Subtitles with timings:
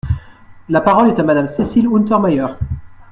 [0.69, 2.43] La parole est à Madame Cécile Untermaier.